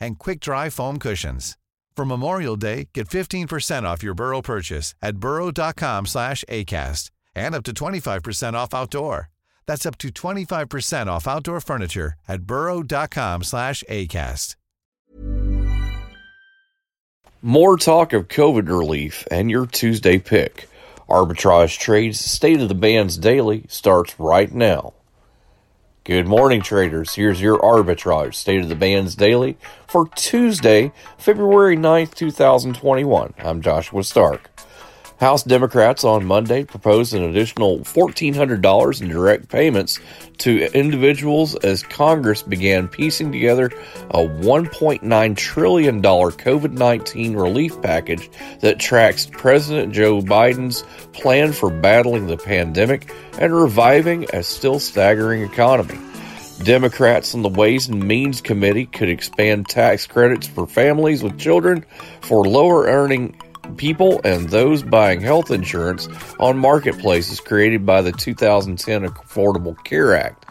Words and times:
and 0.00 0.18
quick-dry 0.18 0.70
foam 0.70 0.98
cushions. 0.98 1.56
For 1.96 2.04
Memorial 2.04 2.56
Day, 2.56 2.88
get 2.94 3.08
15% 3.08 3.82
off 3.82 4.02
your 4.02 4.14
Burrow 4.14 4.40
purchase 4.40 4.94
at 5.02 5.16
burrow.com 5.16 6.06
slash 6.06 6.44
ACAST 6.48 7.10
and 7.34 7.54
up 7.54 7.62
to 7.64 7.72
25% 7.72 8.54
off 8.54 8.72
outdoor. 8.74 9.28
That's 9.66 9.86
up 9.86 9.98
to 9.98 10.08
25% 10.08 11.08
off 11.08 11.28
outdoor 11.28 11.60
furniture 11.60 12.14
at 12.26 12.42
burrow.com 12.42 13.42
slash 13.42 13.84
ACAST. 13.88 14.56
More 17.42 17.78
talk 17.78 18.12
of 18.12 18.28
COVID 18.28 18.68
relief 18.68 19.26
and 19.30 19.50
your 19.50 19.66
Tuesday 19.66 20.18
pick. 20.18 20.68
Arbitrage 21.08 21.78
Trades 21.78 22.20
State 22.20 22.60
of 22.60 22.68
the 22.68 22.74
Bands 22.74 23.16
Daily 23.16 23.64
starts 23.68 24.18
right 24.20 24.52
now. 24.52 24.92
Good 26.10 26.26
morning, 26.26 26.60
traders. 26.60 27.14
Here's 27.14 27.40
your 27.40 27.60
arbitrage 27.60 28.34
state 28.34 28.62
of 28.62 28.68
the 28.68 28.74
bands 28.74 29.14
daily 29.14 29.56
for 29.86 30.08
Tuesday, 30.16 30.90
February 31.18 31.76
9th, 31.76 32.16
2021. 32.16 33.34
I'm 33.38 33.62
Joshua 33.62 34.02
Stark. 34.02 34.50
House 35.20 35.42
Democrats 35.42 36.02
on 36.02 36.24
Monday 36.24 36.64
proposed 36.64 37.12
an 37.12 37.22
additional 37.22 37.80
$1,400 37.80 39.02
in 39.02 39.08
direct 39.08 39.50
payments 39.50 40.00
to 40.38 40.72
individuals 40.72 41.54
as 41.56 41.82
Congress 41.82 42.40
began 42.42 42.88
piecing 42.88 43.30
together 43.30 43.66
a 44.12 44.26
$1.9 44.26 45.36
trillion 45.36 46.00
COVID 46.00 46.72
19 46.72 47.36
relief 47.36 47.82
package 47.82 48.30
that 48.60 48.78
tracks 48.78 49.26
President 49.30 49.92
Joe 49.92 50.22
Biden's 50.22 50.84
plan 51.12 51.52
for 51.52 51.68
battling 51.68 52.26
the 52.26 52.38
pandemic 52.38 53.14
and 53.38 53.54
reviving 53.54 54.26
a 54.32 54.42
still 54.42 54.78
staggering 54.78 55.42
economy. 55.42 55.98
Democrats 56.62 57.34
on 57.34 57.42
the 57.42 57.48
Ways 57.50 57.88
and 57.88 58.02
Means 58.02 58.40
Committee 58.40 58.86
could 58.86 59.10
expand 59.10 59.68
tax 59.68 60.06
credits 60.06 60.46
for 60.46 60.66
families 60.66 61.22
with 61.22 61.38
children 61.38 61.84
for 62.22 62.46
lower 62.46 62.86
earning 62.86 63.38
people 63.70 64.20
and 64.24 64.48
those 64.48 64.82
buying 64.82 65.20
health 65.20 65.50
insurance 65.50 66.08
on 66.38 66.58
marketplaces 66.58 67.40
created 67.40 67.86
by 67.86 68.02
the 68.02 68.12
2010 68.12 69.06
Affordable 69.06 69.82
Care 69.84 70.14
Act. 70.14 70.46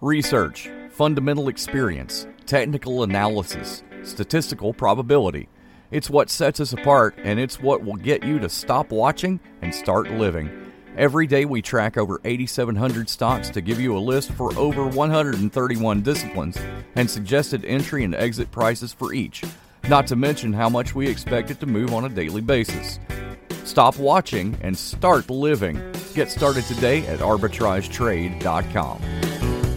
Research, 0.00 0.70
fundamental 0.90 1.48
experience, 1.48 2.26
technical 2.46 3.02
analysis, 3.02 3.82
statistical 4.02 4.72
probability. 4.72 5.48
It's 5.90 6.08
what 6.08 6.30
sets 6.30 6.60
us 6.60 6.72
apart, 6.72 7.16
and 7.18 7.38
it's 7.38 7.60
what 7.60 7.84
will 7.84 7.96
get 7.96 8.22
you 8.24 8.38
to 8.38 8.48
stop 8.48 8.90
watching 8.90 9.40
and 9.60 9.74
start 9.74 10.10
living. 10.10 10.59
Every 10.96 11.26
day 11.28 11.44
we 11.44 11.62
track 11.62 11.96
over 11.96 12.20
8,700 12.24 13.08
stocks 13.08 13.48
to 13.50 13.60
give 13.60 13.80
you 13.80 13.96
a 13.96 13.98
list 13.98 14.32
for 14.32 14.52
over 14.58 14.84
131 14.86 16.02
disciplines 16.02 16.58
and 16.96 17.08
suggested 17.08 17.64
entry 17.64 18.02
and 18.02 18.14
exit 18.14 18.50
prices 18.50 18.92
for 18.92 19.14
each, 19.14 19.44
not 19.88 20.08
to 20.08 20.16
mention 20.16 20.52
how 20.52 20.68
much 20.68 20.94
we 20.94 21.08
expect 21.08 21.52
it 21.52 21.60
to 21.60 21.66
move 21.66 21.94
on 21.94 22.06
a 22.06 22.08
daily 22.08 22.40
basis. 22.40 22.98
Stop 23.64 23.98
watching 23.98 24.58
and 24.62 24.76
start 24.76 25.30
living. 25.30 25.80
Get 26.14 26.28
started 26.28 26.64
today 26.64 27.06
at 27.06 27.20
arbitragetrade.com. 27.20 29.02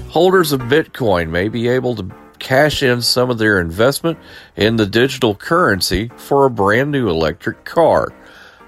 Holders 0.10 0.52
of 0.52 0.62
Bitcoin 0.62 1.30
may 1.30 1.48
be 1.48 1.68
able 1.68 1.96
to 1.96 2.10
cash 2.40 2.82
in 2.82 3.02
some 3.04 3.30
of 3.30 3.38
their 3.38 3.60
investment 3.60 4.18
in 4.56 4.78
the 4.78 4.88
digital 4.88 5.36
currency 5.36 6.10
for 6.18 6.46
a 6.46 6.50
brand 6.50 6.92
new 6.92 7.08
electric 7.08 7.64
car. 7.66 8.12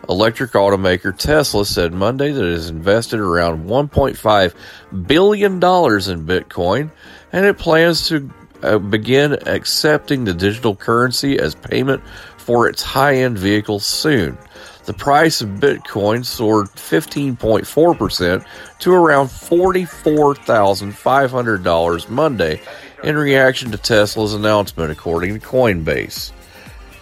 Electric 0.10 0.52
automaker 0.52 1.18
Tesla 1.18 1.66
said 1.66 1.94
Monday 1.94 2.32
that 2.32 2.46
it 2.46 2.54
has 2.54 2.70
invested 2.70 3.20
around 3.20 3.68
$1.5 3.68 5.08
billion 5.08 5.54
in 5.54 5.60
Bitcoin 5.60 6.92
and 7.32 7.46
it 7.46 7.58
plans 7.58 8.08
to 8.08 8.30
uh, 8.64 8.78
begin 8.78 9.34
accepting 9.48 10.24
the 10.24 10.34
digital 10.34 10.76
currency 10.76 11.40
as 11.40 11.56
payment 11.56 12.02
for 12.38 12.70
its 12.70 12.82
high 12.82 13.16
end 13.16 13.38
vehicles 13.38 13.86
soon. 13.86 14.38
The 14.86 14.94
price 14.94 15.42
of 15.42 15.50
Bitcoin 15.50 16.24
soared 16.24 16.68
15.4% 16.68 18.46
to 18.80 18.92
around 18.92 19.28
$44,500 19.28 22.10
Monday 22.10 22.62
in 23.04 23.18
reaction 23.18 23.72
to 23.72 23.78
Tesla's 23.78 24.36
announcement, 24.36 24.92
according 24.92 25.40
to 25.40 25.46
Coinbase. 25.46 26.32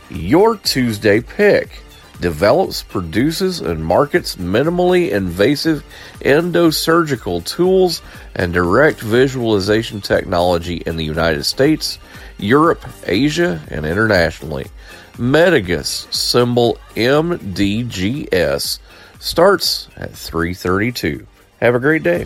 Your 0.09 0.57
Tuesday 0.57 1.19
pick 1.19 1.83
develops, 2.23 2.83
produces, 2.83 3.59
and 3.59 3.85
markets 3.85 4.37
minimally 4.37 5.11
invasive 5.11 5.83
endosurgical 6.21 7.43
tools 7.43 8.01
and 8.33 8.53
direct 8.53 9.01
visualization 9.01 9.99
technology 9.99 10.77
in 10.85 10.95
the 10.95 11.03
United 11.03 11.43
States, 11.43 11.99
Europe, 12.37 12.81
Asia, 13.05 13.61
and 13.67 13.85
internationally. 13.85 14.67
Medigus, 15.17 16.11
symbol 16.13 16.77
MDGS, 16.95 18.79
starts 19.19 19.89
at 19.97 20.13
332. 20.13 21.27
Have 21.59 21.75
a 21.75 21.79
great 21.79 22.03
day. 22.03 22.25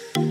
Thank 0.13 0.25
you. 0.25 0.30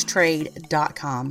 arbitragetrade.com. 0.00 1.30